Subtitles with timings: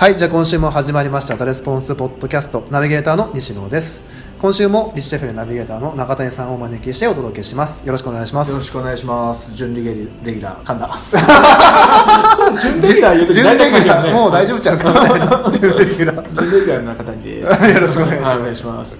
[0.00, 4.02] はい、じゃあ今週も始まりましたザレスポンスポッドキャストナビゲーターの西野です。
[4.38, 7.84] 今週もリッチシェフレナビゲーターの中谷さんをお招きしてお届けします。
[7.84, 8.50] よろしくお願いします。
[8.50, 9.52] よろしくお願いします。
[9.54, 10.98] 準レギュレギュラー、噛んだ。
[12.62, 14.60] 準レギュラー言うとき準レギュラー、もう大丈夫夫。
[14.62, 15.52] ちゃうかみたいな。
[15.52, 16.44] 準レギュラー。
[16.44, 17.52] 準レギュラーの中谷です。
[17.68, 18.98] よろしくお願いしますはお願いします。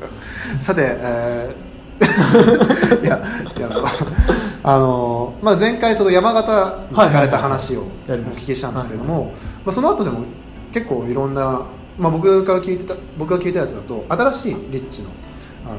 [0.61, 1.71] さて、えー
[3.03, 3.23] いや、
[3.57, 3.71] いや、
[4.62, 9.32] あの、まあ、前回その山形に行かれた話をお聞きしたんですけれども、
[9.64, 10.21] まあ、その後でも
[10.73, 11.63] 結構いろんな、
[11.99, 15.11] まあ、僕から聞いてた、僕が聞いたやつだと、新しいリッチの、
[15.67, 15.77] あの、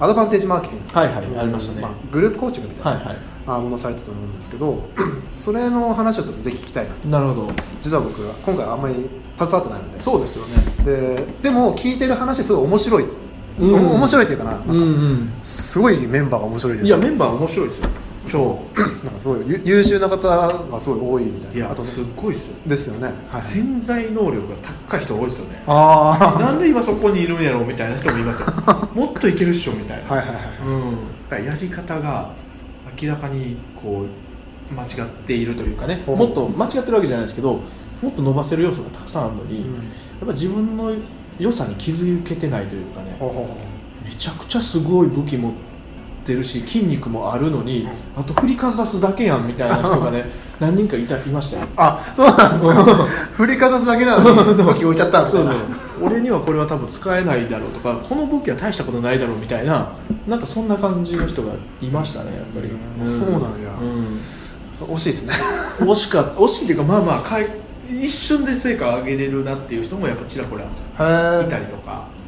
[0.00, 3.16] アドバンテージマーケティング、はいはいありましたねあ、グループコーチングみたいな、はいはい。
[3.46, 4.82] あものをされてたと思うんですけど、
[5.36, 7.08] それの話をちょっとぜひ聞きたいなと。
[7.08, 7.52] なるほど。
[7.80, 8.94] 実は僕は今回あんまり
[9.38, 10.00] 携わってないので。
[10.00, 10.56] そうですよね。
[10.84, 13.10] ででも聞いてる話すごい面白い、うん
[13.60, 17.88] お面白いっていうかななんかんすごいメンバーが面白いですいや、メンバー面白いですよ。
[18.26, 18.60] 超。
[19.04, 21.70] なんかすごいゆ優秀な方がすごい多いみたいな。
[21.70, 22.54] あとすっごいですよ。
[22.66, 24.56] ですよね、はい、潜在能力が
[24.88, 25.62] 高い人多いですよね。
[25.66, 28.48] あなんで今そこにいるんやろみたいな人もいますよ。
[28.94, 30.12] もっといけるっしょみたいな。
[30.12, 31.40] あはいはいはい。
[31.40, 32.30] うん、やり方が
[33.00, 34.06] 明らかにこ
[34.70, 36.02] う間違っているというかね。
[36.06, 37.60] もっと間違ってるわけじゃないですけど
[38.02, 39.74] もっと伸ばせる要素がたくさんあるのに、うん。
[39.74, 39.80] や
[40.24, 40.92] っぱ自分の
[41.38, 43.16] 良さに気づけてないというかね。
[44.04, 45.69] めちゃくちゃすごい武器持って
[46.34, 51.66] るし筋肉もあるのに、あと振りかざすだけやんみたいな人がね 何人かいたいましたよ。
[51.76, 52.84] あそうなんですか
[53.36, 55.56] 振りかざすだけなのに武器置いちゃったんですかそうそう。
[56.02, 59.88] 俺にはこれは多分使えないだろうとかこの武器は大したことないだろうみたいな
[60.26, 63.08] なんかそんな感じの人がいましたねやっぱり、うん。
[63.08, 63.48] そうなんや。
[63.80, 64.20] うん。
[64.94, 65.34] 惜しいですね。
[65.80, 67.46] 惜しか惜しいっていうかまあまあかい
[67.90, 72.04] 一瞬で成果を上げれるなっていう人もやっぱちらほらいたりとか。
[72.14, 72.19] で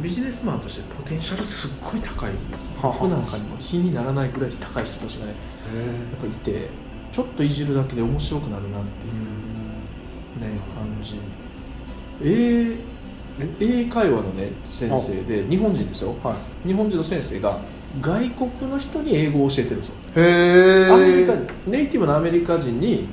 [0.00, 2.32] ビジネスマンとしてポテンシャルすっごい高い。
[2.82, 5.36] 僕なんかにも比にならないぐらい高い人たちがねや
[6.18, 6.68] っぱいて
[7.12, 11.18] ちょっといじるだけで面白くなるなっていうね感じ。
[12.22, 12.76] 英
[13.60, 16.14] 英会話のね先生で日本人ですよ。
[16.22, 16.68] はい。
[16.68, 17.60] 日本人の先生が
[18.00, 19.94] 外国の人に英語を教えてるんですよ。
[20.16, 21.34] へえアメリカ
[21.66, 23.08] ネイティブのアメリカ人に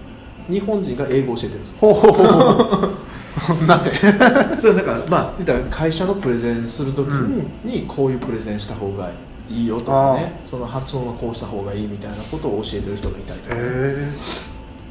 [0.50, 1.78] 日本人が英語を教えてるんですよ
[3.68, 3.92] なぜ？
[4.58, 7.52] それだからまあ会社のプレゼンするときうん。
[7.64, 9.12] に,、にこういうプレゼンした方が
[9.50, 10.40] いいよとかね。
[10.44, 13.56] その発音はこうした方がいいみたいなことを教えてる人がいたりとか。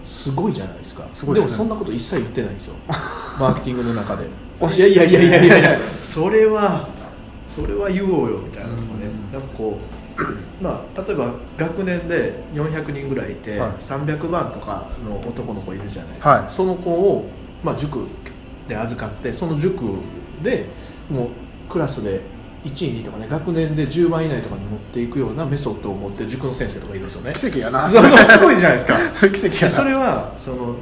[0.02, 1.04] すごいじゃないですか。
[1.12, 2.74] すごいでもそんなこと一切言ってないんですよ。
[3.38, 4.24] マーケティングの中で。
[4.24, 6.88] いやいやいやいやいやいやそれは
[7.44, 9.94] それは言おうよみたいなとかね、うんなんかこう
[10.62, 13.70] まあ例えば学年で400人ぐらいいて、はい。
[13.72, 16.44] 300番とかの男の子いるじゃないですか、はい。
[16.48, 17.26] その子を、
[17.62, 18.06] まあ、塾
[18.68, 19.98] で預かってその塾
[20.42, 20.66] で
[21.10, 21.28] もう
[21.68, 22.22] クラスで
[22.64, 27.32] 1位2位とかね学年で10番以内とかに持っていくようなメソッドを持ってる塾の先生とかいるんですよね。
[27.34, 27.86] 奇跡やな。
[27.88, 28.98] すごいじゃないですか。
[29.12, 29.70] それ奇跡やな。
[29.70, 30.76] それはその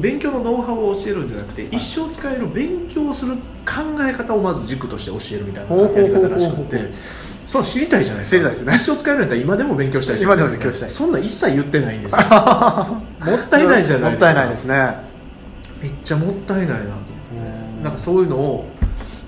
[0.00, 6.90] 勉強のノウハウを教えるんじゃなくて一生使える勉強する考え方をまず塾として教えるみたいなやり方らしくて
[7.44, 8.36] そう知りたいじゃないですか。
[8.36, 8.74] 知りたいですね。
[8.74, 10.90] 一生使えるんだったら今でも勉強したいじゃ今ないでも勉強したい。
[10.90, 12.18] そんなん一切言ってないんですよ。
[13.20, 14.96] もったいないじゃないもったいないですね。
[15.80, 16.84] めっちゃもったいないな
[17.82, 18.66] なんかそういうのを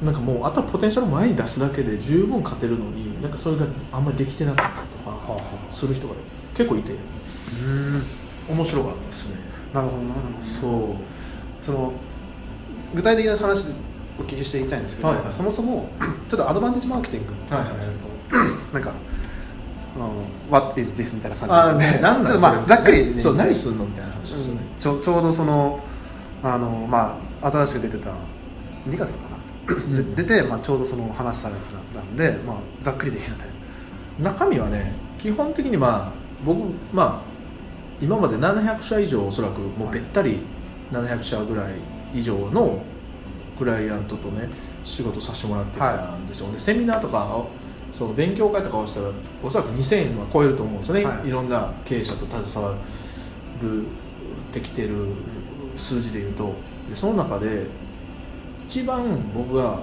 [0.03, 5.41] なんかもうあとはポテンシャルを前に出すだけで十分勝てるのになんかそれがあんまりできてなかったりとか
[5.71, 6.15] する人が
[6.55, 6.93] 結構いて。
[6.93, 6.97] う
[7.65, 8.03] ん
[8.49, 9.37] 面白かったですね。
[9.73, 10.45] なるほどなるほど。
[10.45, 10.97] そう。
[11.61, 11.93] その
[12.95, 13.75] 具体的な話で
[14.19, 15.33] お聞きしていきたいんですけど、はいはい。
[15.33, 15.89] そもそも
[16.29, 17.33] ちょっとアドバンテージマーケティング。
[17.33, 17.65] ってはい。
[17.65, 18.93] はいやると、なんか、
[19.97, 21.15] うん、What is this?
[21.15, 21.55] みたいな感じ。
[21.55, 24.81] あーねなんまあざっくり、ね、そう何すんのみたいな話ですよね、うん。
[24.81, 25.81] ちょちょうどその
[26.43, 28.15] あの、まあ、新しく出てた
[28.87, 30.17] 2月かな、ん。
[30.17, 31.61] で出て、まあ、ちょうどその話されて
[31.95, 33.45] たんで、まあ、ざっくりできるので
[34.21, 36.13] 中身はね基本的にまあ
[36.45, 36.61] 僕
[36.93, 37.33] まあ
[38.01, 40.41] 今まで700社以上おそらくもうべったり
[40.91, 41.75] 700社ぐらい
[42.13, 42.83] 以上の
[43.57, 44.49] クライアントとね
[44.85, 47.45] 仕事させてもらってきたんですよ、でセミナーとか
[47.93, 49.11] その勉強会とかをしたら
[49.43, 51.29] おそらく2000は超えると思うんですよね、はい。
[51.29, 52.75] い、ろんな経営者と携わ
[53.61, 53.87] る
[54.51, 55.15] できてる
[55.77, 56.55] 数字でいうと。
[56.89, 57.67] でその中で
[58.73, 59.83] 一番僕が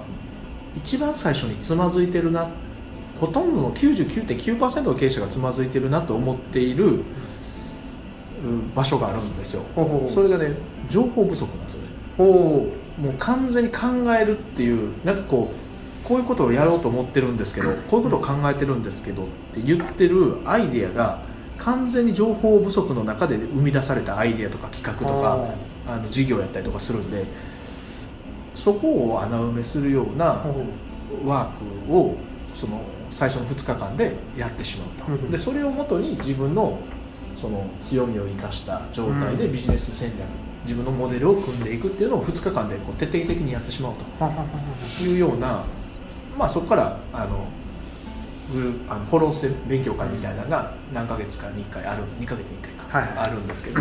[0.74, 2.50] 一番最初につまずいてるな
[3.20, 7.02] ほとんどの99.9%の経営者がつまずいてるなと思っているう
[8.74, 9.62] 場所があるんですよ。
[10.08, 10.56] それがね
[10.88, 11.88] 情報不足なんですよね。
[12.18, 21.20] もう完全に考えるっていうなんかこうこういうことをやろうと思ってるんですけどこういうことを考えてるんですけどって言ってるアイデアが
[21.58, 25.54] 完全に情報不足の中で生み出されたアイデアとか企画とか
[25.86, 27.26] あの事業やったりとかするんで
[28.60, 30.44] そこを穴埋めするような
[31.24, 32.16] ワークを
[32.52, 32.80] その
[33.10, 35.18] 最初の2日間でやってしまううん。
[35.18, 36.78] とでそれをもとに自分の
[37.34, 40.28] その強みを生かした状態でビジネス戦略
[40.62, 44.04] 自分のモデルを組んでいくっていうのを2日間でこう徹底的にやってしまうと。
[45.02, 45.64] いうような、
[46.38, 47.46] まあ、そこからあの
[48.52, 53.28] グルあのフォローして勉強会みたいなのが何ヶ月かに1回ある2ヶ月に1回か、はい。
[53.28, 53.80] あるんですけど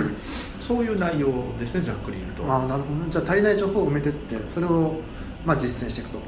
[0.60, 1.27] そういう内容
[1.60, 2.44] ですねざっくり言うと。
[2.45, 2.95] ああなるほど。
[3.06, 5.00] ねじゃあ足りない情報を埋めてってそれを
[5.45, 6.19] まあ実践していくと。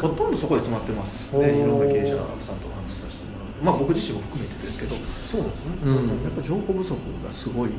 [0.00, 3.64] ほとんどそこで詰まってますねいろんな経営者さんとお話しさせてもらって。
[3.64, 5.70] まあ僕自身も含めてですけど、そうですね。
[6.24, 6.94] やっぱ情報不足
[7.24, 7.78] がすごいなっ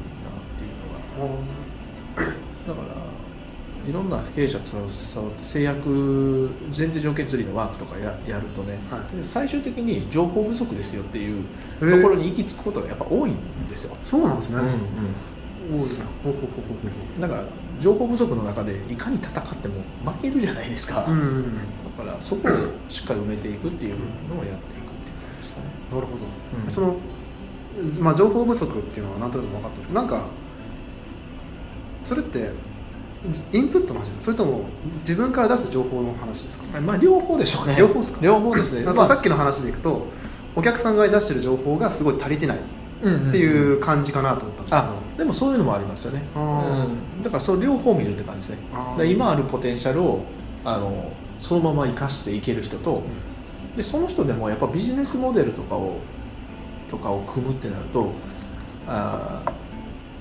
[0.60, 0.76] ていう
[1.18, 1.26] の
[2.26, 2.32] が
[2.68, 3.11] だから
[3.88, 9.18] いろんな経営者と携わって制約前提条件釣りのワークとかややるとね、はい。
[9.18, 11.44] で最終的に情報不足ですよっていう
[11.80, 13.36] ところに行き着くことがやっぱ多いん
[13.70, 14.66] ですよ、そうなんですね、うん
[15.80, 17.22] うん。
[17.22, 17.44] だから
[17.80, 19.76] 情報不足の中でいかに戦っても
[20.06, 21.44] 負けるじゃないですか、ううんうんうん。
[21.98, 22.52] だからそこを
[22.88, 23.96] しっかり埋めていくっていう
[24.30, 25.66] のをやっていくっていう感じですかね。
[25.92, 26.26] なるほど、
[26.64, 26.70] うん。
[26.70, 26.96] その
[28.00, 30.26] まあ情報不足っていうのはなんとなく分かったんですけどなんか
[32.04, 32.52] それって
[33.54, 34.66] インプットの話それとも
[35.02, 36.82] 自分から出す情報の話ですか？
[36.82, 37.76] まあ両方でしょうね。
[37.78, 38.20] 両方ですか？
[38.22, 38.84] 両方ですね。
[38.88, 40.08] あそうさっきの話でいくと
[40.56, 42.58] お客さんが出してる情報がすごい足りてない
[43.04, 46.24] のっていう感じかなと思ったんですけど、あでもそういうのもありますよね。
[46.36, 46.40] う
[47.20, 48.58] ん、だからそれ両方見るって感じです
[48.98, 49.06] ね。
[49.06, 50.24] 今あるポテンシャルを
[50.66, 53.04] あのそのまま生かしていける人と、
[53.76, 56.00] でその人でもやっぱビジネスモデルとかを
[56.90, 58.12] とかを組むってなると
[58.88, 59.52] あー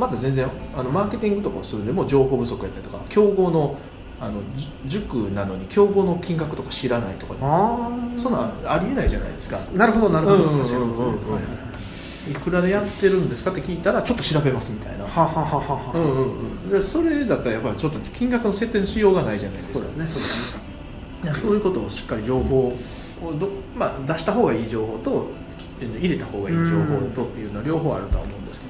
[0.00, 3.78] また全然あのマーケティングとかをするんでも情報不足やったりとか競合の
[4.18, 9.78] あのじ塾なのに競合の金額とか知らないとか、ああそんなんありえないじゃないですか。
[9.78, 11.48] なるほどなるほど、うんうんうんうん確かにそうですね、はいはいは
[12.28, 12.32] い。
[12.32, 15.06] いくらでやってるんですかって聞いたらちょっと調べますみたいな、
[16.70, 19.88] でそれだったらやっぱりちょっと金額の設定のしようがないじゃないですか。
[19.88, 20.18] そうです
[21.24, 21.32] ね。
[21.32, 22.76] そういういうことをしっかり情報
[23.22, 25.28] をど、まあ、出した方がいい情報と
[25.80, 28.69] 入れた方がいい情報とっていうのは両方あるとは思うんですけど。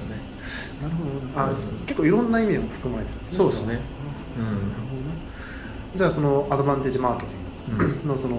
[0.81, 1.03] なるほ
[1.35, 1.41] ど。
[1.41, 1.55] あ、うん
[1.85, 3.79] 結構いろんな意味も含まれてるんですねそうですね。
[4.35, 4.55] そのうん。
[4.55, 5.11] なるほどね。
[5.95, 7.41] じゃあそのアドバンテージマーケティング。
[8.07, 8.37] のその、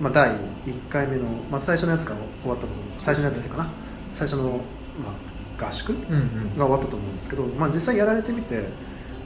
[0.00, 3.70] まあ、第1回目の、まあ、最初のやつが終わったと思う最初のやつっていうかな。
[4.12, 4.58] 最初の、ま
[5.58, 8.64] あ、合宿が終わったと思うんですけど、まあ、実際やられてみて、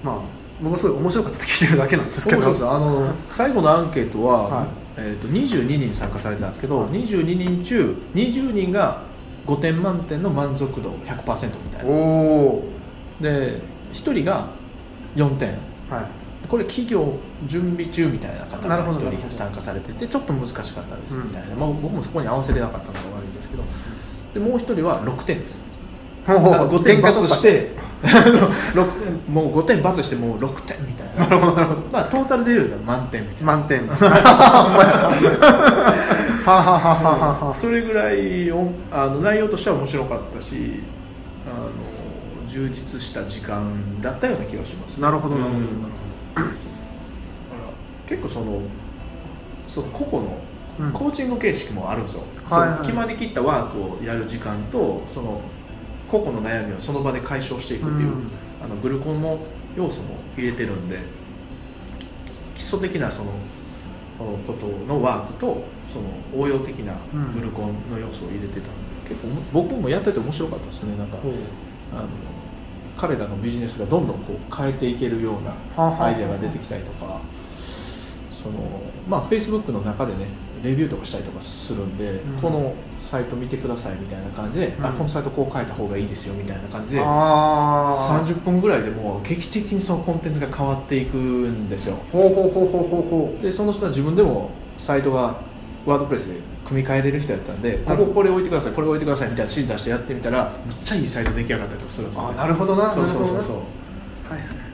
[0.03, 0.19] まあ、
[0.63, 2.71] 僕はすごい面白かったって聞いてるだけなんですけど。
[2.71, 4.67] あの最後のアンケートは、はい。
[4.97, 6.91] えー、と22人参加されたんですけど、はい。
[6.91, 9.03] 22人中20人が
[9.47, 11.95] 5点満点の満足度100%みたいおな。
[11.95, 12.63] お
[13.21, 13.61] で
[13.93, 14.49] 1人が
[15.17, 15.51] 4点。
[15.91, 16.05] はい。
[16.49, 17.15] これ企業
[17.47, 19.11] 準備中みたいな方が1ほどなるほど。
[19.11, 23.63] 人参加されててちょっと難しかったですうんみたいな、まあ、僕もそこに合わせれなかったのが悪いですけど。
[24.35, 25.59] でもう1人は6点です。
[26.27, 31.37] ほうほうほう5点罰して6点もう5点罰してもう6点みたいな。
[31.93, 33.57] まあトータルで言うと満点みたいな。
[33.57, 33.87] 満点
[37.53, 40.81] それぐらいおあの内容としては面白かったし
[41.47, 46.51] あの充実した時間だったような気がします、なるほどなるほどなるうんだから
[48.07, 48.63] 結構その
[49.67, 50.39] その個々の
[50.79, 50.93] うん。
[50.93, 52.79] コーチング形式もあるんですよ、はいはい。
[52.81, 55.41] 決まりきったワークをやる時間とその
[56.11, 58.29] 個々の悩みをその場で解消していくっていう、うん。
[58.63, 59.39] あのグルコンの
[59.77, 61.01] 要素も入れてるんで
[62.55, 63.33] 基礎的なその
[64.19, 66.95] ことのワークとその応用的な
[67.35, 68.71] グルコンの要素を入れてたんで、
[69.09, 70.97] 結構僕もやってて面白かったですね。
[70.97, 71.19] なんか
[71.93, 72.09] あの
[72.97, 75.57] 彼らのビジネスがどんどんこう変えていけるような
[76.05, 77.21] アイデアが出てきたりとか
[78.31, 78.53] その
[79.09, 80.29] まあ Facebook の中でね
[80.65, 82.41] レビューとかしたりとかするんで、うん。
[82.41, 84.87] このサイト見てくださいみたいな感じで、うん。
[84.87, 91.97] あこのサイトこう変えた方がいいですよみたいな感じでああ30分ぐらいでもう劇的にそのコンテンツが変わっていくんですよ。
[92.11, 95.41] ほうほうほうほうほうほでその人は自分でもサイトが
[95.87, 103.57] ワードプレスで組み替えれる人やったんでこここれ置いてくださいこれ置いてくださいみたいな指示出してやってみたらむっちゃいいサイト出来上がったりとかするんですよ、あなるほどなそうそうそうそう。
[103.57, 104.65] はい。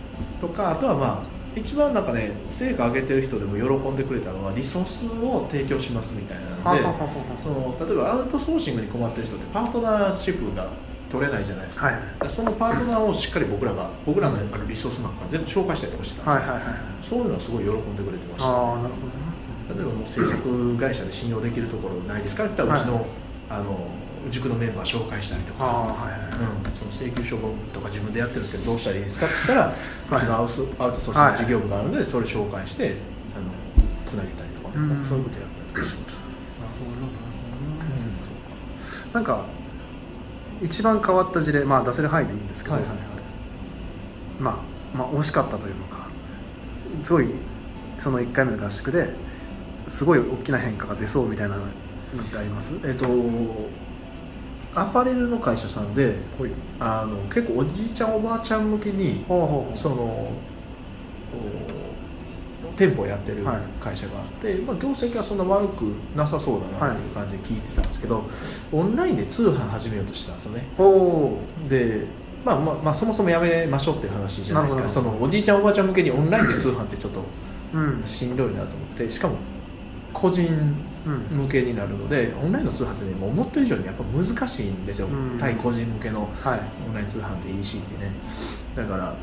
[0.40, 6.82] とかあとはまあ一番なんかね成果上げてる人でも喜んでくれたのはリソースを提供しますみたいなので
[7.42, 10.68] その例えばアウトソーシングに困ってる人ってパートナーシップが
[11.10, 18.44] 取れないじゃないですか、はいでそのパートナーをしっかり僕らが僕らのあるリソースなんか全部紹介したりとかしてたんですよ、はいはいはいそういうのはすごい喜んでくれてました。
[18.46, 23.06] ああなるほ例えばもう制作会社で信用できるところないですかって言ったらうちの,、
[23.48, 23.86] あの
[24.28, 26.66] 塾のメンバー紹介したりとか、はいはいはい。
[26.66, 29.76] うん、その請求書分とか自分でやってるんですけどどうしたらいいですかって言ったら、はい。
[30.16, 32.96] うちのアウトアウトソーシング事業部があるので、それ紹介して
[33.34, 33.46] あの
[34.04, 35.04] つなげたりとかね、うん。
[35.04, 36.14] そういうことやったりとかしまし
[39.10, 39.44] たなんか。
[40.62, 42.76] 一番変わった事例まあ出せる範囲でいいんですけど、
[44.38, 44.56] まあ
[44.94, 46.10] まあ惜しかったというのか
[47.00, 47.30] すごい
[47.96, 49.08] その1回目の合宿で
[49.88, 51.68] すごい大きな変化が出そうみたいなのっ
[52.30, 52.74] てあります？
[52.84, 53.06] えっ、と
[54.74, 56.16] アパレルの会社さんで
[56.78, 59.24] あの結構おじいちゃんおばあちゃん向けに
[59.72, 60.30] その
[62.68, 63.60] お店舗をやってるはい。
[63.80, 65.82] 会社があって、まあ、業績はそんな悪く
[66.16, 68.24] なさそうだなっていう感じで聞いてたんですけど、
[68.72, 70.66] オンラインで通販始めようとしてたんですよね。
[70.78, 72.06] ほで、
[72.44, 74.88] まあまあまあ、そもそもやめましょうっていう話じゃないですか。
[74.88, 77.22] そのおじいちゃんおばあちゃん向けにオンラインで通販ってちょっと
[78.06, 79.34] しんどいなと思ってしかも
[80.12, 80.46] 個人
[81.06, 85.38] うん向けになるのでオンラインの通販ってねもう思ってる以上にやっぱ難しいんですよ、うん。
[85.38, 86.60] 対個人向けのはい。
[86.86, 88.12] オンライン通販って EC ってね。
[88.74, 89.16] だから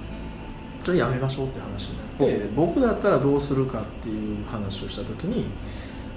[0.83, 5.49] ちょっとやめましょうって話になって僕だったらどうするかっていう話をした時に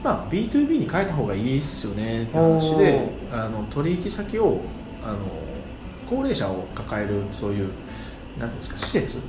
[0.03, 4.61] まあ B2B に変えた方がいいっすよねって話であの取引先を
[5.03, 5.19] あの
[6.09, 7.71] 高齢者を抱えるそういう
[8.39, 9.19] なんですか施設？
[9.19, 9.21] う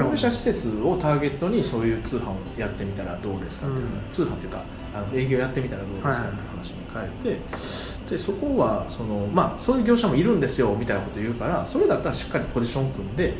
[0.00, 0.16] ん。
[0.16, 3.90] 者施設をターゲットにそういう通販をやってみたらどうですかっていう、うん。
[4.10, 4.62] 通販っていうか
[4.94, 13.34] あの営業やってみたらどうですかっていう話に変えて、でそこはその、まあ、そういう業者もいるんですよみたいなこと言うからそれだったらしっかりポジション組んで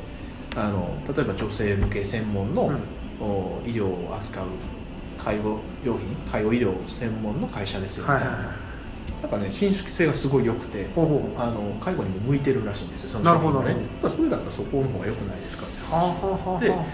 [0.56, 2.72] あの例えば女性向け専門の、
[3.66, 4.46] 医療を扱う
[5.18, 8.56] 介護用品介護医療専門の会社ですよみたいな,、はいはいはい
[9.22, 13.76] なんかね伸縮性がすごい良くてあの介護にも向いてるらしいんですよその商品がね。
[14.02, 16.84] なそれだったらそこの方が良くないですかって話では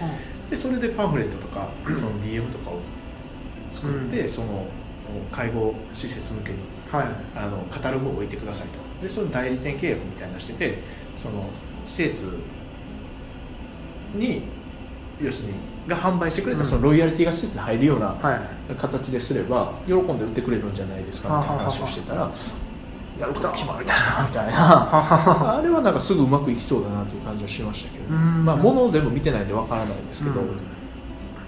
[0.49, 2.79] でそれでパンフレットとか その DM とかを
[3.71, 4.65] 作って、その
[5.31, 6.57] 介護施設向けに
[6.91, 7.07] あはい。
[7.35, 9.07] あのカタログを置いてくださいと。
[9.07, 10.79] でその代理店契約みたいなのしてて
[11.15, 11.49] その
[11.83, 12.39] 施設
[14.15, 14.43] に
[15.21, 15.53] 要するに
[15.89, 16.69] が販売してくれたうん。
[16.69, 18.35] そのロイヤリティが施設に入るようなは
[18.69, 18.75] い。
[18.75, 22.31] 形ですれば喜んで売ってくれるんじゃないですかみたいな話をしてたら
[23.19, 25.57] やること決まりましたみたいな。
[25.57, 28.45] あれはなんかすぐうまくいきそうだなという感じはしましたけど、うん。
[28.45, 30.59] まあ物を全部見てないんでわからないんですけど、うん。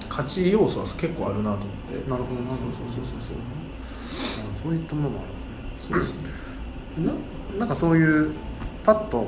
[0.09, 2.09] 価値要素は結構あるなと思って。
[2.09, 2.71] なるほどなるほど。
[2.71, 3.37] そうそうそうそう。
[4.53, 5.53] あそういったものもあるんですね。
[5.77, 6.29] そうですね。
[6.97, 7.13] な
[7.59, 8.31] なんかそういう
[8.83, 9.27] パッと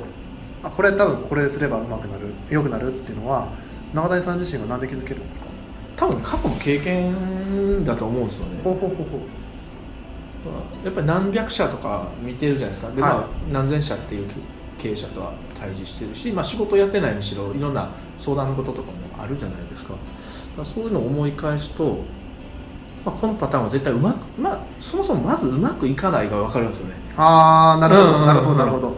[0.63, 3.47] あこれ多分これすればうまくなる良くなるっていうのは
[3.93, 5.45] 永谷さん自身は何で気づけるんですか？
[5.95, 8.61] 多分過去の経験だと思うんですよね。
[8.63, 9.19] ほうほうほうほ
[10.83, 12.91] やっぱり何百社とか見てるじゃないですか。
[12.91, 13.11] で、はい。
[13.11, 14.29] まあ、何千社っていう
[14.77, 19.93] 経営者とは対峙してるし、まあ、仕事やってないにしろいろんな相談のこととかもあるじゃないですか。
[20.63, 21.99] そういうのを思い返すと、
[23.05, 26.95] まあ、このパターンは絶対うまく、まあ、そもそもまずうまくいかないが分かるんですよね。
[27.17, 28.93] うああなるほどなるほどなるほど。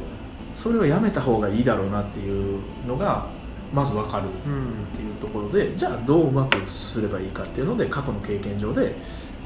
[0.52, 3.28] それはやめた方がいいだろうなっていうのが
[3.74, 4.64] まず分かるうん。
[4.64, 8.96] っていうところでじゃあどううまくすればいいかっていうので過去の経験上で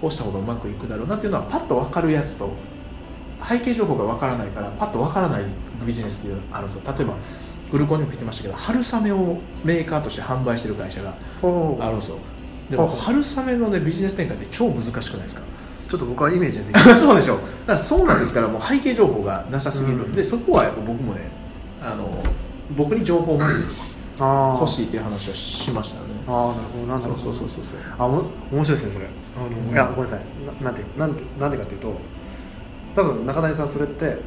[0.02, 2.52] こうした方がうまくいくだろうなっていうのはパッと分かるやつと
[3.48, 5.44] 背景情報が分からないからパッと分からない
[5.86, 6.94] ビジネスっていうのがあるんですよ。
[6.98, 7.16] 例えば
[7.72, 11.16] グルコンにも言ってましたけど春雨をメーカーとして販売してる会社が
[11.80, 12.18] あるんですよ。
[12.70, 15.42] でも春雨のねビジネス展開って超難しくないですか？
[15.88, 16.96] ちょっと僕はイメージでできない。
[16.98, 21.22] そうでしょだからそうなってきたらもう背景情報がなさすぎるんで、そこはやっぱ僕もね
[21.82, 22.24] あの
[22.76, 23.66] 僕に情報をまず
[24.20, 26.10] 欲しいっていう話をしましたよね。
[26.28, 27.14] あーなるほどなんだそう。
[27.14, 27.78] ろうそうそうそうそう。
[27.98, 29.06] あも面白いですねそれ。
[29.06, 29.74] あの、うん。
[29.74, 30.22] いやごめんなさい。
[30.62, 31.94] ななんてなんてなんでかっていうと
[32.96, 34.18] 多分中谷さんそれって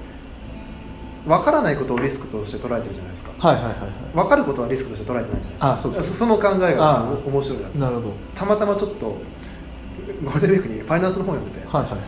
[1.26, 3.30] 分からないことをリスクとして捉えてるじゃないですか。
[3.38, 3.86] はいはいはいは
[4.24, 5.72] 分かることはリスクとして捉えてないじゃないですか。
[5.72, 8.08] あそうその考えが面白いないなるほど。
[8.34, 9.06] たまたまちょっと
[10.24, 12.00] ゴールデンウィークにファイナンスの本読んでて、はいはいはい。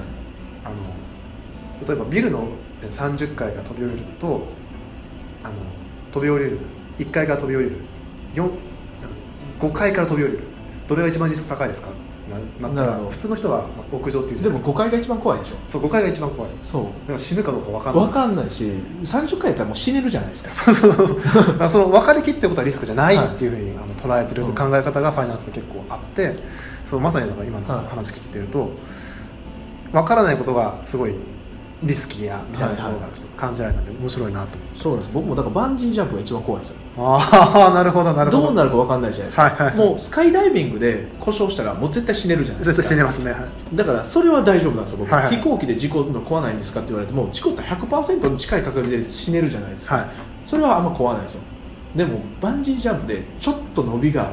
[0.64, 0.74] あの
[1.86, 2.48] 例えばビルの
[2.90, 4.46] 30階が飛び降りると
[5.44, 5.54] あの
[6.12, 6.58] 飛び降りる
[6.98, 7.76] 1階から飛び降りる。
[8.34, 8.50] 4
[9.60, 10.40] 5階から飛び降りる。
[10.88, 11.88] どれが一番リスク高いですか？
[12.60, 13.04] ななったなるほど。
[13.06, 14.70] ら普通の人はまあ屋上っていうでもないですか。
[14.70, 15.56] 5階が一番怖いでしょ。
[15.68, 16.50] そう5階が一番怖い。
[16.50, 16.84] だそう。
[17.06, 18.04] から死ぬかどうか分かんない。
[18.06, 18.64] 分かんないし
[19.02, 20.50] 30回やったらもう死ねるじゃないですか。
[20.72, 21.18] そうそうそう。
[21.70, 26.34] その分かりきってことはリスクじゃないはいっていうふうにあの捉えてるうん考え方がファイナンスって結構あって
[26.86, 27.86] そうまさにだから今のはい。
[27.88, 28.70] 話聞いてると
[29.92, 31.14] 分からないことがすごい
[31.84, 34.80] リスキーやみたいなところがちょっと感じられたんで面白いなと思って。
[34.80, 35.10] そうです。
[35.12, 36.76] 僕もだからバンジージャンプが一番怖いんですよ。
[36.96, 38.42] ああなるほどなるほど。
[38.44, 42.76] どうなるか分かんないじゃないですか、はいはいもうスカイダイビングで故障したらもう絶対死ねるじゃないですか。
[42.76, 43.32] 絶対死ねますね。
[43.32, 43.38] は
[43.72, 43.76] い。
[43.76, 45.36] だからそれは大丈夫なんですよ僕、はいはい。
[45.36, 50.06] 飛行機で事故るの怖ないんですかって言われても事故ったら100%に近い確率で死ねるじゃないですか、はい。
[50.42, 51.42] それはあんま怖ないですよ。
[51.94, 54.32] でもバンジージャンプでちょっと伸びが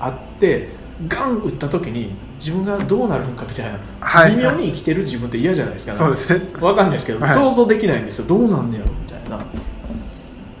[0.00, 0.68] あって
[1.06, 4.36] ガン打った時に自分がどうなるのかみたいな、はい。
[4.36, 6.40] 微妙に生きてる自分って嫌じゃないですか、そうですね。
[6.54, 7.34] 分かんないですけど、はい。
[7.34, 8.26] 想像できないんですよ。
[8.26, 9.44] どうなんねやろみたいな。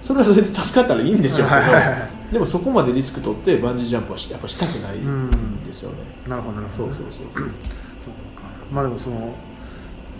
[0.00, 1.60] それはそれで助かったらいいんでしょうけど、
[2.32, 5.72] でもそこまでリスク取ってバンジージャンプはしやっぱしたくないうんんで。
[5.72, 5.96] すよね、
[6.28, 6.92] なるほどなるほど。
[6.92, 7.42] そうそうそうそう。
[7.42, 7.50] そうか。
[8.70, 9.34] まあでもその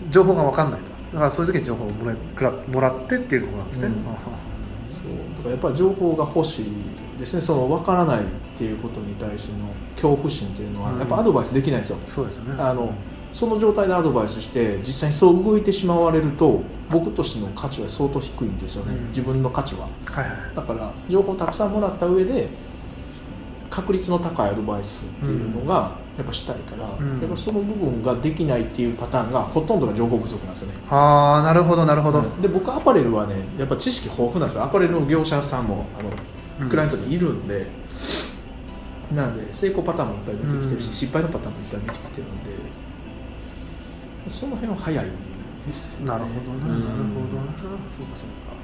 [0.09, 0.91] 情報が分かんないと。
[1.13, 3.93] だからそういう時に情報をもらくらもらってっていうところなんですね、うん。
[3.93, 4.03] そう。
[5.37, 6.65] だからやっぱり情報が欲しい
[7.17, 8.23] ですねその分からないっ
[8.57, 10.99] ていうことに対しての恐怖心っていうのはうん。
[10.99, 12.61] やっぱアドバイスできないですよ、そうですよね。
[12.61, 12.93] あの
[13.33, 19.07] その状態でアドバイスして実際にそう動いてしまわれると僕としての価値は相当低いんですよね、うん。
[19.09, 19.89] 自分の価値は。
[20.05, 20.55] はいはい。
[20.55, 22.49] だから情報をたくさんもらった上で
[23.69, 27.19] 確率の高いアドバイスっていうのがやっぱしたいから、うん。
[27.19, 30.75] やっぱその部分ができないっていうパターンがほとんどが情報不足なんですよね。
[30.89, 34.63] ああなるほどなるほど、で僕アパレルはねやっぱ知識豊富なんですよ。
[34.63, 36.15] アパレルの業者さんもあのうん
[36.69, 37.67] クライアントにいるんで、
[39.13, 40.93] なんで成功パターンもいっぱい見てきてるし、うん。
[40.93, 42.51] 失敗のパターンもいっぱい見てきてるんで。
[44.29, 45.05] その辺は早い
[45.65, 46.05] ですよね。
[46.07, 46.35] なるほど
[46.67, 46.83] な、うん。
[46.83, 47.57] なるほどな。
[47.91, 48.55] そうかそうか。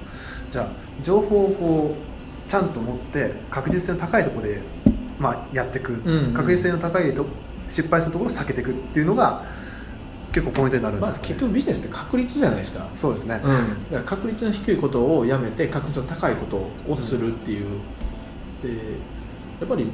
[0.49, 0.71] じゃあ
[1.03, 1.95] 情報をこ
[2.47, 4.61] うちゃんと持って確実性の高いところで、
[5.19, 6.33] まあ、やっていく、うん。
[6.33, 7.25] 確実性の高いと
[7.69, 9.45] 失敗するところを避けていくっていうのが
[10.31, 12.89] 結構ポイントになるんです、まず結局ビジネスって確率じゃないですか。
[12.93, 17.79] そうですね、うん、だから確率の低いことをやめて確率の高いことをするっていう、
[18.61, 18.69] で
[19.59, 19.87] やっぱり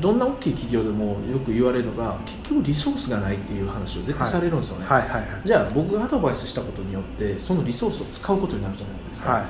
[0.00, 5.26] どんな大きい企業でもよく言われるのが結局リソースがないっていう話を絶対されるんですよね、はいはいはい。
[5.44, 9.40] じゃあ僕がアドバイスしたことによってそのリソースを使うことになるじゃないですか、は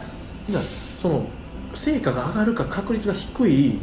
[0.48, 0.52] い。
[0.52, 0.62] じゃあ
[0.94, 1.26] その
[1.74, 3.78] 成果が上がるか確率が低い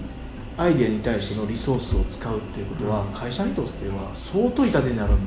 [0.57, 5.17] アイデアに対してのリソースを使うっていうことは、会社にとっては相当痛手になるん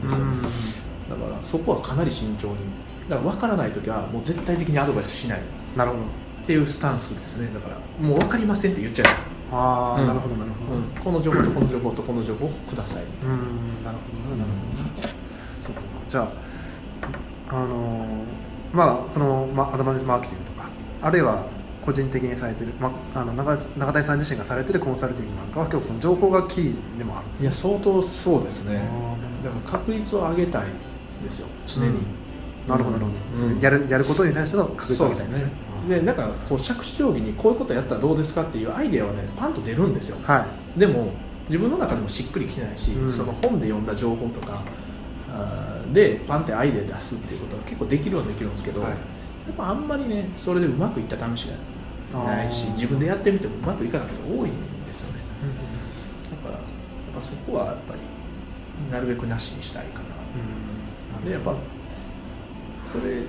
[0.00, 0.26] ですよ。
[0.26, 1.20] ね、うん。
[1.20, 2.56] だからそこはかなり慎重に。
[3.08, 5.42] だから分からない時はもう絶対的にアドバイスしない。
[5.76, 6.02] なるほど。
[6.02, 7.50] っていうスタンスですね。
[7.52, 10.06] だからもう分かりませんって言っちゃいます、ああ、うん。
[10.06, 10.84] なるほどなるほど、うん。
[11.02, 13.04] この情報とこの情報とこの情報をください。
[13.04, 13.40] みたいなうん
[13.84, 14.50] なるほどななる
[14.96, 15.08] ほど
[15.60, 15.80] そうか。
[16.08, 16.22] じゃ
[17.48, 18.06] ああのー
[18.72, 20.68] まあこの、まあ、アドバンテージマーケティングとか
[21.00, 21.46] あるいは
[21.86, 27.46] 個人的にされてる、まあ、あの中中谷さん自身がされてるコンサルティングなんかは結構その情報がキーでもあるんですね。
[27.46, 28.88] いや相当そうですね。
[29.44, 30.72] だから確率を上げたい
[31.22, 32.00] ですよ常に、
[32.66, 33.60] なるほどなるほど、うん。
[33.60, 35.28] やるやることに対しての確率を上げたい。
[35.28, 35.50] んですね。
[35.88, 40.16] でなんかこう杓子定規にこういうことやったらどうですかっていうアイデアはねパンと出るんですよ。
[40.24, 40.44] は
[40.76, 40.80] い。
[40.80, 41.12] でも
[41.46, 43.08] 自分の中でもしっくりきてないし、うん。
[43.08, 44.64] その本で読んだ情報とか
[45.92, 48.90] でパンってアイデア出すっていうことは結構できるはできるんですけど、はい。
[48.90, 48.96] や
[49.52, 51.54] っぱあんまりねそれでうまくいった試しが
[52.12, 54.52] ないし自分でやってみてもうまくいかないことが多いん
[54.86, 55.20] ですよね。
[56.42, 56.62] だからやっ
[57.14, 58.00] ぱそこはやっぱり
[58.90, 60.04] なるべくなしにしたいかな。
[61.18, 61.54] うんでやっぱ
[62.84, 63.22] それ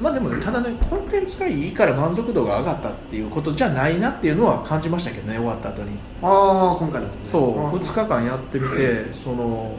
[0.00, 5.98] まあでもねただねコンテンツがいいから満足度が上がったっていうことじゃないなっていうのは感じましたけどね終わった後に。
[6.22, 7.24] ああ今回のですね。
[7.24, 9.76] そうあー2日間やってみてその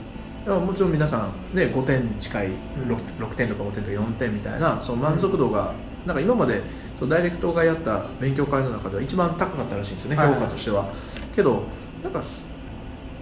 [0.48, 2.48] もちろん皆さん、ね、5点に近い
[2.88, 5.74] 6, 6点とか5点とか4点みたいなその満足度が、
[6.06, 6.62] なんか今まで
[6.98, 10.34] そのダイレクトがやった勉強会の中では一番高かったらしいんですよね、はい。
[10.34, 10.92] 評価としては。
[11.36, 11.64] けど
[12.04, 12.48] なんかす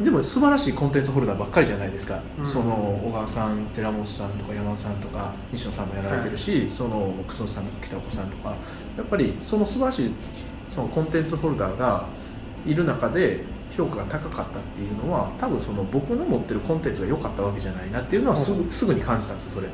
[0.01, 2.45] でも素晴らしいコンテンツホルダーばっかりじゃないですか、うん。
[2.45, 2.73] その
[3.05, 8.57] 小川さん寺本さんとか山田さんとか西野さんもやられてるし、その楠本さんとか北岡さんとか。
[8.97, 10.11] やっぱりその素晴らしい
[10.67, 12.07] そのコンテンツホルダーが
[12.65, 19.67] いる中で評価が高かったっていうのは多分その僕の持ってるコンテンツが良かったわけじゃないなっていうのはすぐすぐに感じたんですよそれ。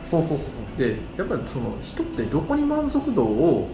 [0.77, 3.69] でやっぱりその人ってどこに満足度を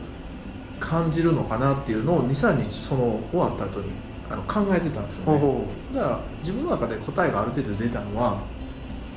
[0.79, 3.91] 感じるのかなっていうのを23日その終わった後に
[4.29, 5.65] あの考えてたんですよね。
[5.93, 8.39] だから自分の中で答えがある程度出たのは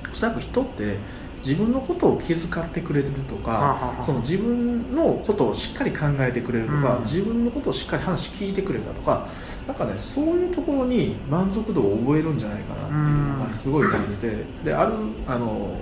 [0.08, 0.98] おそらく人って
[1.42, 7.02] 自分のことを気遣ってくれてるとかその自分のことをしっかり考えてくれるとか、うん。
[7.02, 9.26] 自分のことをしっかり話聞いてくれたとか
[9.66, 14.94] なんかねそういうところに満足度を覚えるんじゃないかなっていうのがすごい感じてである
[15.26, 15.76] あの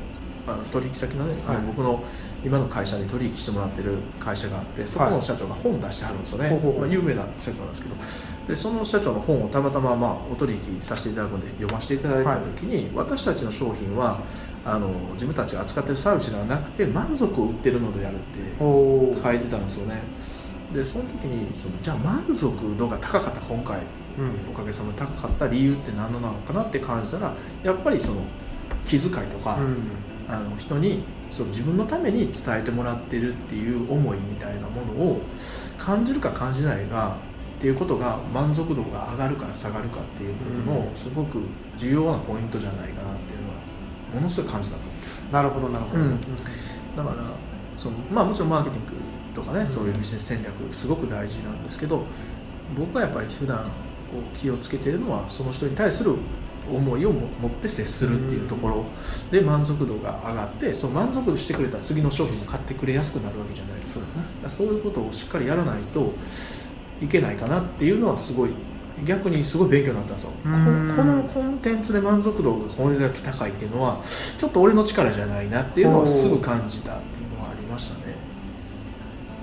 [0.46, 1.56] あの取引先のね、はい。
[1.66, 2.02] 僕の
[2.44, 6.80] 今の会社で取引してもらってる会社があってそこの社長が本出してはるんですよね、ほうほうほう。
[6.82, 7.96] まあ、有名な社長なんですけど。
[8.46, 14.22] でその社長の本をたまたま、まあ、お取引させていただくんで読ませていただいた時に、私たちの商品は
[14.64, 20.02] あの自分たちが扱ってるサービスではなくて満足を売ってるのであるって書いてたんですよね。
[20.72, 23.82] でその時にそのじゃあ満足度が高かった今回
[24.18, 24.52] うん。
[24.52, 28.22] おかげさまで高かった理由って何なのかなって感じたらやっぱりその
[28.84, 29.76] 気遣いとか、うん。
[30.28, 35.20] あの人にそう自分のために伝えてもらってるっていう思いみたいなものを
[35.78, 37.18] 感じるか感じないか
[37.58, 40.94] っていうことが満足度が上がるか下がるかっていうことのうん。
[40.94, 41.42] すごく
[41.76, 43.54] 重要なポイントじゃないかなっていうのは
[44.14, 44.92] ものすごい感じたんですよ
[45.32, 46.20] なるほどなるほど、うん。
[46.96, 47.16] だから
[47.76, 48.92] そのまあもちろんマーケティング
[49.34, 49.66] とかね、うん。
[49.66, 52.04] そういうビジネス戦略すごく大事なんですけど
[52.76, 56.14] 僕はやっぱり普段こう気をつけてるのはその人に対する
[56.72, 58.84] 思いをも持って接するっていうところ。
[59.30, 63.92] で満足度が上がってその満足してくれた次の商品も買ってくれやすくなるわけじゃないですか。
[63.94, 64.22] そうですね。
[64.48, 66.12] そういうことをしっかりやらないと
[67.02, 68.50] いけないかなっていうのはすごい
[69.04, 70.30] 逆にすごい勉強になったんですよ。
[70.42, 70.48] こ
[71.04, 74.00] のコンテンツで満足度がこれだけ高いっていうのは
[74.38, 78.07] ちょっと俺の力じゃないなっていうのはすぐ感じたっていうのはありましたね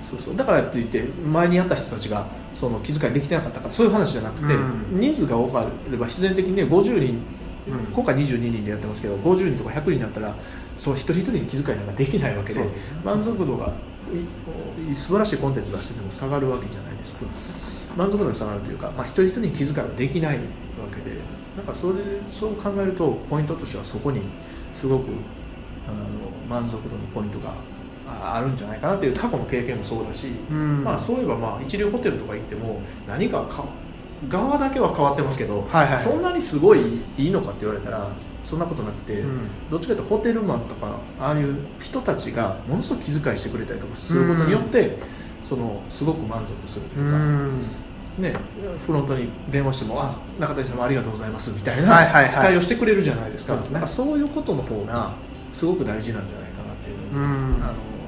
[0.10, 0.36] そうそう。
[0.36, 4.58] だからといって前にやった人たちがその気遣いできてなかったからそういう話じゃなくて、う
[4.96, 5.00] ん。
[5.00, 7.22] 人数が多ければ必然的にね50人
[7.68, 10.36] うん今回22人でやってますけど50人とか100人になったら
[10.78, 12.70] そう一人一人に気遣いなんかできないわけで
[13.04, 13.74] 満足度が
[14.90, 17.26] い素晴らしいコンテンツ出してても下がるわけじゃないです。
[17.26, 17.32] か
[17.98, 20.42] 満足度が下がるというか、まあ、一人一人に気遣いはできないわ
[20.94, 21.18] けで
[21.56, 24.22] なんかそれそう考えるとポイントとしてはそこに
[24.74, 25.06] すごく
[25.88, 27.56] あの満足度のポイントが
[28.08, 30.84] ああるんじゃないかなっていう過去の経験もそうだし、うん。
[30.84, 33.66] まあ、そういえばまあ一流ホテルとか行っても何かか
[34.30, 35.98] 側だけは変わってますけど、はいはい。
[35.98, 36.80] そんなにすごい
[37.18, 38.10] いいのかって言われたら
[38.44, 39.48] そんなことなくて、うん。
[39.70, 44.98] どっちかというとホテルマンとかああいう人たちがものすごく気遣いしてくれたりとかすることによって、
[45.42, 47.62] そのすごく満足するとういうか、ん。
[48.18, 48.34] ね、
[48.78, 52.34] フロントに電話しても「あ中谷様ありがとうございます」みたいなはいはいはい。
[52.34, 53.54] 対応してくれるじゃないですか。
[53.54, 53.74] そうですね。
[53.74, 55.12] なんかそういうことの方が
[55.52, 57.55] すごく大事なんじゃないかなっていうのを、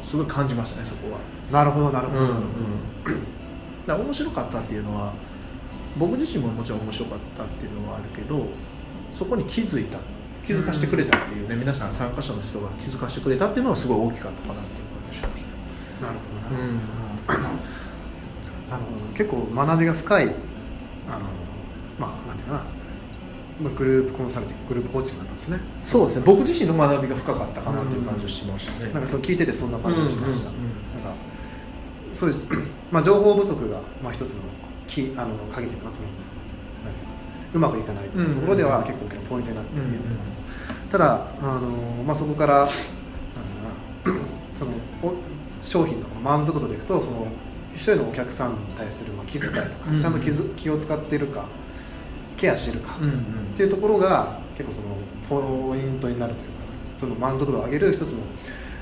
[0.08, 1.20] すごい感じましたねそこは。
[1.52, 2.38] なるほどなるほど、うんうん、
[3.86, 5.14] だ面白かったっていうのは
[5.98, 8.46] 僕自身ももちろん面白かったっていうのはあるけど
[9.12, 10.00] そこに気づいた
[10.46, 15.48] 気づかせてくれたっていうね、皆さん参加者の人が気づかせてくれたっていうのはすごい大きかったかなっていう感じしました。
[15.50, 15.54] ね。
[16.02, 16.20] なる
[17.28, 17.44] ほど。
[17.44, 17.50] な、
[18.70, 19.14] なるほど。
[19.14, 20.36] 結構学びが深い
[21.10, 21.26] あの
[22.00, 22.77] まあなんていうかな
[23.62, 25.60] まあグループコンサルティンググループコーチングだったんですね。
[25.82, 26.24] そうですね。
[26.26, 28.94] 僕自身の学びが深かったかなっていう感じがしましたね。
[28.94, 30.70] なんかそう聞いててそんな感じがしました、うんうんうん
[31.04, 31.28] なんか
[32.14, 32.38] そういう、
[32.92, 34.42] まあ、情報不足が、まあ、一つの
[34.88, 36.08] きあの鍵というかその
[37.54, 40.38] うまくいかないところでは結構大きなポイントになっていると思う、うんうん
[40.90, 41.70] ただあの、
[42.06, 42.72] まあ、そこからなんだ
[44.06, 44.22] ろうな
[44.56, 44.72] その
[45.04, 45.14] お
[45.62, 47.28] 商品とかの満足度でいくとその
[47.76, 51.46] 一人のお客さんに対するまあ気遣いとか、うんちゃんと気づ気を使っているか
[52.38, 54.88] ケアしてるか、っていうところが結構その
[55.70, 56.54] ポイントになるというか
[56.96, 58.20] その満足度を上げる一つの、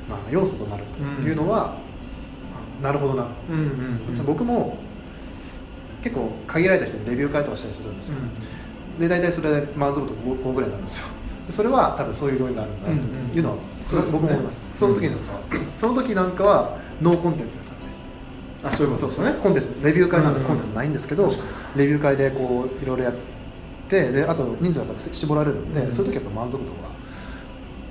[0.10, 1.78] まあ、要素となるというのは、
[2.80, 4.26] あなるほどな、うんうんうん。
[4.26, 4.78] 僕も
[6.04, 8.18] 結構限られた人にレビュー会とかしたりするんですよ、
[9.00, 11.08] で大体それで満足度 5, 5ぐらいなんですよ。
[11.48, 13.58] でそれは多分そういう要因があるんだなというのは、
[14.12, 15.40] 僕も思います、その時なんかは、
[15.76, 17.94] その時なんかはノーコンテンツですからね。
[18.64, 19.36] あそういうことですね。
[19.42, 21.28] コンテンツレビュー会なんてうんうんコンテンツないんですけど、
[21.76, 23.35] レビュー会でこういろいろやって
[23.90, 25.92] であと人数がやっぱ絞られるんで、うん。
[25.92, 26.90] そういう時はやっぱ満足度が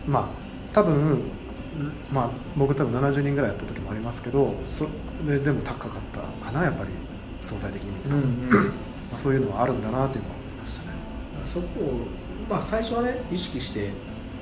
[0.07, 0.28] まあ
[0.72, 1.22] 多分
[2.12, 4.87] まあ僕多分70人ぐらいやった時もありますけどそ
[5.26, 6.90] れでも高かったかなやっぱり
[7.40, 8.50] 相対的に見ると、うんうん。
[9.11, 10.88] まあ、そういうのはあるんだなというのは思いましたね。
[11.44, 12.00] そこを、
[12.48, 13.90] まあ、最初はね意識して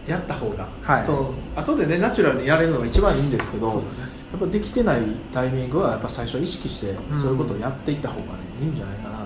[0.07, 1.05] やった方が、はい。
[1.05, 4.23] その後でねナチュラルにやれるのが一番いいんですけどそうですね。
[4.33, 7.21] やっぱできてないタイミングはやっぱ最初は意識してうん。
[7.21, 8.29] そういうことをやっていった方がね、
[8.61, 9.22] いいんじゃないかな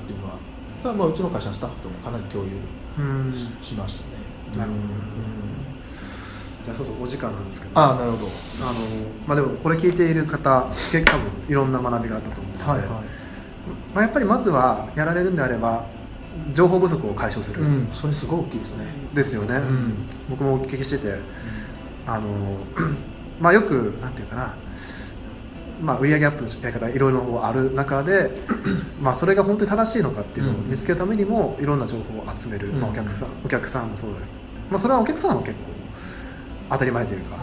[0.79, 2.51] っていうのはそれはまあうちの会社のスタッフともかなり共有
[2.99, 3.33] うん。
[3.33, 4.11] し,、しましたね。
[4.57, 4.83] なるほど。
[4.83, 4.91] うん。
[6.65, 7.79] じゃあそうそうお時間なんですけど。
[7.79, 8.29] ああなるほど。
[8.63, 8.81] あの
[9.27, 12.89] まあでもこれ聞いている方結構多分いろんな学びがあったと思うので、はいはい。
[13.95, 15.87] まあ、やっぱりまずはやられるんであれば
[16.55, 18.87] 情報不足を解消する、うん、それすごい大きいですね。
[19.15, 19.95] ですよね、うん。
[20.31, 21.19] 僕もお聞きしてて。
[22.07, 22.59] あの
[23.41, 24.55] まあよくなんていうかな
[25.81, 28.31] まあ、売上アップのやり方いろいろある中で
[29.01, 32.81] まあそれが本当に正しいのかっていうのを見つけるためにもいろんな情報を集める、うん。
[32.81, 34.31] まあ、お客さんお客さんもそうです、
[34.71, 35.59] まあ、それはお客さんは結構
[36.71, 37.37] 当たり前というか、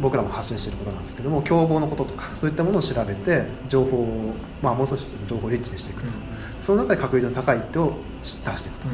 [0.00, 6.12] 僕らも発信していることなんですけども競合のこととかそういったものを調べて情報を、まあ、もう少し情報をリッチにしていくと、
[6.60, 8.88] その中で確率の高い一手を出していくと、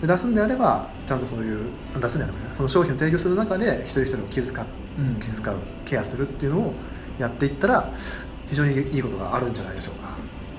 [0.00, 4.66] で出すんであればちゃんとそういう出すんであればねその商品を提供する中で一人一人を気遣う
[4.98, 5.20] うん。
[5.20, 6.74] 気遣うケアするっていうのを
[7.18, 7.90] やっていったら
[8.48, 10.14] 非常にいいことがあるんじゃないでしょうか。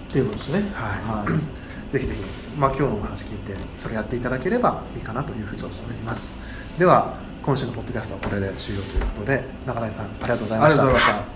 [0.07, 0.71] っていうことですね。
[0.73, 1.27] はい。
[1.91, 2.21] ぜひぜひ、
[2.57, 6.35] まあ、今日のお話聞いてそれやっていただければいいかなというふうに思います。
[6.77, 10.83] では今週のポッドキャストはこれで終了ということで中谷さんありがとうございました。
[10.83, 11.34] ありがとうございました。